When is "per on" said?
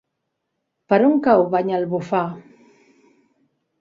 0.93-1.21